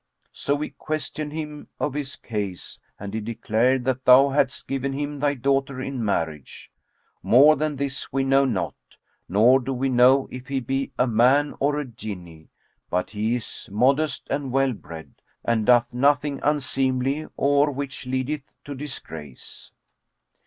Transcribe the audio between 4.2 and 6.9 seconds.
hadst given him thy daughter in marriage.